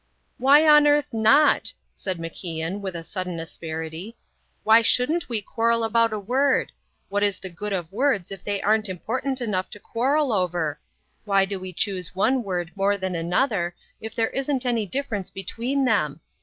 "Why 0.39 0.67
on 0.67 0.87
earth 0.87 1.13
not?" 1.13 1.73
said 1.93 2.17
MacIan, 2.17 2.79
with 2.81 2.95
a 2.95 3.03
sudden 3.03 3.39
asperity. 3.39 4.17
"Why 4.63 4.81
shouldn't 4.81 5.29
we 5.29 5.43
quarrel 5.43 5.83
about 5.83 6.11
a 6.11 6.17
word? 6.17 6.71
What 7.09 7.21
is 7.21 7.37
the 7.37 7.51
good 7.51 7.71
of 7.71 7.91
words 7.91 8.31
if 8.31 8.43
they 8.43 8.63
aren't 8.63 8.89
important 8.89 9.41
enough 9.41 9.69
to 9.69 9.79
quarrel 9.79 10.33
over? 10.33 10.79
Why 11.23 11.45
do 11.45 11.59
we 11.59 11.71
choose 11.71 12.15
one 12.15 12.41
word 12.41 12.71
more 12.75 12.97
than 12.97 13.13
another 13.13 13.75
if 13.99 14.15
there 14.15 14.31
isn't 14.31 14.65
any 14.65 14.87
difference 14.87 15.29
between 15.29 15.85
them? 15.85 16.21